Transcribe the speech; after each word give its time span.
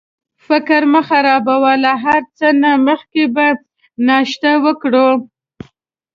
فکر 0.47 0.81
مه 0.93 1.01
خرابوه، 1.07 1.73
له 1.83 1.91
هر 2.03 2.21
څه 2.37 2.47
نه 2.63 2.71
مخکې 2.87 3.23
به 3.35 3.45
ناشته 4.07 4.51
وکړو. 4.65 5.09